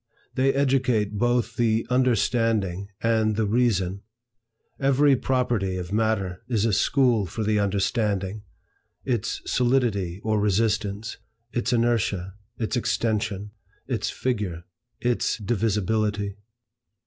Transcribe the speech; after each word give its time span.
They 0.33 0.51
educate 0.51 1.19
both 1.19 1.57
the 1.57 1.85
Understanding 1.91 2.87
and 3.03 3.35
the 3.35 3.45
Reason. 3.45 4.01
Every 4.79 5.15
property 5.15 5.77
of 5.77 5.93
matter 5.93 6.41
is 6.47 6.65
a 6.65 6.73
school 6.73 7.27
for 7.27 7.43
the 7.43 7.59
understanding, 7.59 8.41
its 9.05 9.43
solidity 9.45 10.19
or 10.23 10.39
resistance, 10.41 11.17
its 11.53 11.71
inertia, 11.71 12.33
its 12.57 12.75
extension, 12.75 13.51
its 13.87 14.09
figure, 14.09 14.63
its 14.99 15.37
divisibility. 15.37 16.37